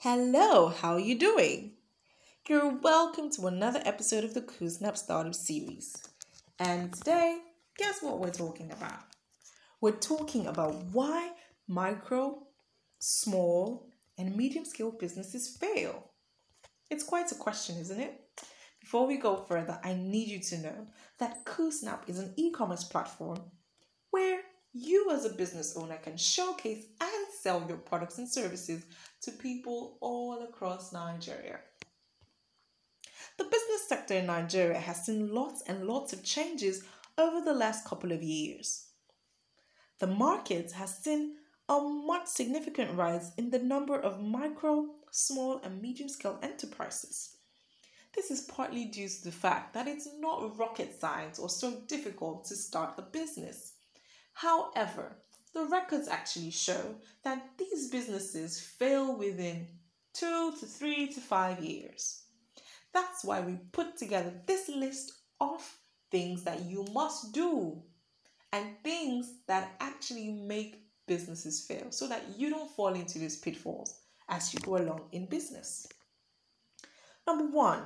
[0.00, 1.72] Hello, how are you doing?
[2.46, 5.96] You're welcome to another episode of the Kuznap Startup Series.
[6.58, 7.38] And today,
[7.78, 9.00] guess what we're talking about?
[9.80, 11.30] We're talking about why
[11.66, 12.42] micro,
[12.98, 13.88] small,
[14.18, 16.10] and medium scale businesses fail.
[16.90, 18.20] It's quite a question, isn't it?
[18.82, 20.86] Before we go further, I need you to know
[21.20, 23.38] that Kuznap is an e commerce platform
[24.10, 24.42] where
[24.74, 26.84] you, as a business owner, can showcase
[27.46, 28.84] sell your products and services
[29.22, 31.60] to people all across Nigeria.
[33.38, 36.82] The business sector in Nigeria has seen lots and lots of changes
[37.16, 38.86] over the last couple of years.
[40.00, 41.36] The market has seen
[41.68, 47.36] a much significant rise in the number of micro, small, and medium scale enterprises.
[48.16, 52.44] This is partly due to the fact that it's not rocket science or so difficult
[52.46, 53.74] to start a business.
[54.32, 55.18] However,
[55.56, 59.66] the records actually show that these businesses fail within
[60.12, 62.24] two to three to five years.
[62.92, 65.66] That's why we put together this list of
[66.10, 67.82] things that you must do
[68.52, 74.00] and things that actually make businesses fail so that you don't fall into these pitfalls
[74.28, 75.86] as you go along in business.
[77.26, 77.80] Number one,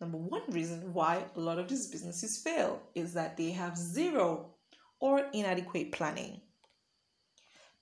[0.00, 4.54] number one reason why a lot of these businesses fail is that they have zero
[5.00, 6.40] or inadequate planning.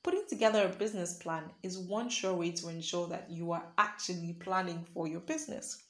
[0.03, 4.35] Putting together a business plan is one sure way to ensure that you are actually
[4.35, 5.83] planning for your business.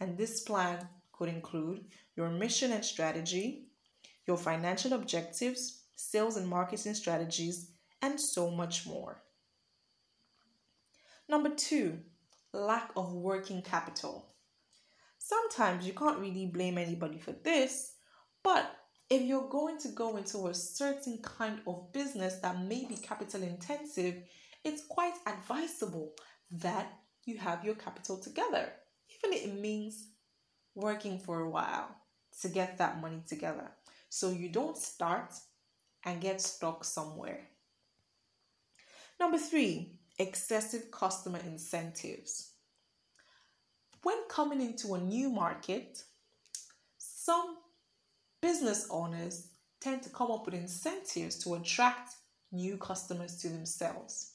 [0.00, 1.84] And this plan could include
[2.16, 3.66] your mission and strategy,
[4.26, 9.22] your financial objectives, sales and marketing strategies, and so much more.
[11.28, 11.98] Number two,
[12.54, 14.32] lack of working capital.
[15.18, 17.92] Sometimes you can't really blame anybody for this,
[18.42, 18.77] but
[19.10, 23.42] if you're going to go into a certain kind of business that may be capital
[23.42, 24.16] intensive,
[24.64, 26.12] it's quite advisable
[26.50, 26.92] that
[27.24, 28.70] you have your capital together,
[29.08, 30.08] even if it means
[30.74, 31.88] working for a while
[32.40, 33.70] to get that money together.
[34.10, 35.32] So you don't start
[36.04, 37.48] and get stuck somewhere.
[39.18, 42.52] Number three, excessive customer incentives.
[44.02, 46.02] When coming into a new market,
[46.98, 47.56] some
[48.40, 49.48] business owners
[49.80, 52.14] tend to come up with incentives to attract
[52.52, 54.32] new customers to themselves.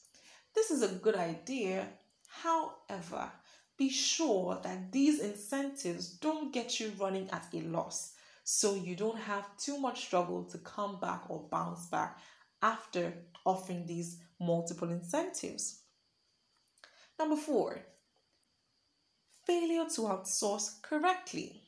[0.54, 1.88] This is a good idea.
[2.28, 3.30] However,
[3.76, 8.12] be sure that these incentives don't get you running at a loss
[8.44, 12.18] so you don't have too much struggle to come back or bounce back
[12.62, 13.12] after
[13.44, 15.80] offering these multiple incentives.
[17.18, 17.80] Number four,
[19.44, 21.63] failure to outsource correctly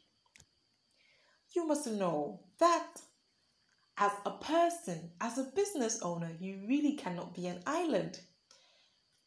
[1.55, 2.89] you must know that
[3.99, 8.21] as a person, as a business owner, you really cannot be an island.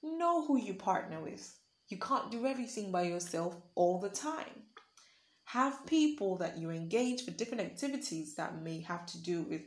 [0.04, 1.56] Know who you partner with.
[1.88, 4.64] You can't do everything by yourself all the time.
[5.46, 9.62] Have people that you engage for different activities that may have to do with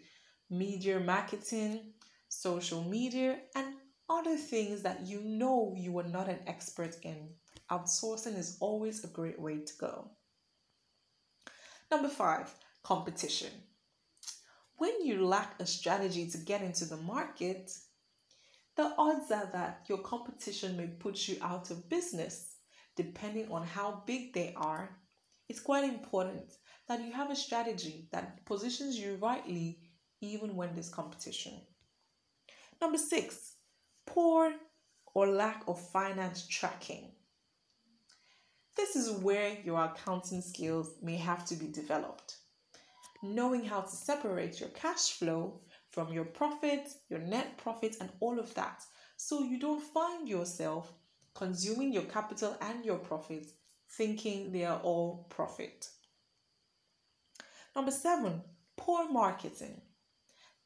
[0.49, 1.95] media marketing,
[2.29, 3.75] social media, and
[4.09, 7.31] other things that you know you are not an expert in.
[7.71, 10.11] Outsourcing is always a great way to go.
[11.93, 12.51] Number five,
[12.83, 13.51] competition.
[14.79, 17.71] When you lack a strategy to get into the market,
[18.79, 22.55] the odds are that your competition may put you out of business
[22.97, 24.97] depending on how big they are.
[25.51, 26.55] It's quite important
[26.89, 29.81] that you have a strategy that positions you rightly
[30.23, 31.61] even when there's competition.
[32.81, 33.57] Number six,
[34.07, 34.55] poor
[35.13, 37.13] or lack of finance tracking.
[38.77, 42.37] This is where your accounting skills may have to be developed.
[43.23, 45.61] Knowing how to separate your cash flow
[45.91, 48.83] from your profit, your net profit, and all of that,
[49.17, 50.93] so you don't find yourself
[51.35, 53.47] consuming your capital and your profit
[53.91, 55.89] thinking they are all profit.
[57.77, 58.43] Number seven,
[58.77, 59.81] poor marketing.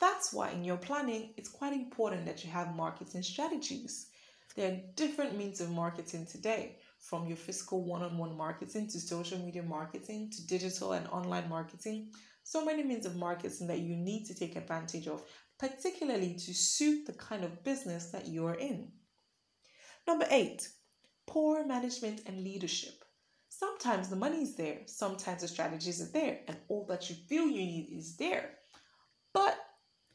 [0.00, 4.09] That's why in your planning, it's quite important that you have marketing strategies.
[4.55, 9.01] There are different means of marketing today from your physical one on one marketing to
[9.01, 12.10] social media marketing to digital and online marketing.
[12.43, 15.22] So many means of marketing that you need to take advantage of,
[15.59, 18.89] particularly to suit the kind of business that you are in.
[20.07, 20.69] Number eight,
[21.27, 23.04] poor management and leadership.
[23.49, 27.47] Sometimes the money is there, sometimes the strategies are there, and all that you feel
[27.47, 28.51] you need is there.
[29.33, 29.59] But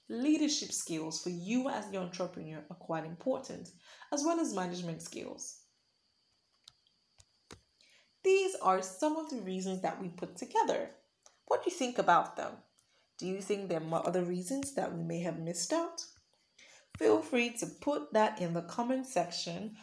[0.09, 3.69] leadership skills for you as the entrepreneur are quite important,
[4.13, 5.60] as well as management skills.
[8.23, 10.89] These are some of the reasons that we put together.
[11.47, 12.53] What do you think about them?
[13.17, 16.05] Do you think there are other reasons that we may have missed out?
[16.97, 19.75] Feel free to put that in the comment section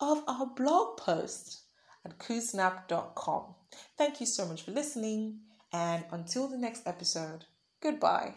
[0.00, 1.62] of our blog post
[2.04, 3.54] at koosnap.com.
[3.96, 5.40] Thank you so much for listening,
[5.72, 7.44] and until the next episode,
[7.82, 8.34] goodbye.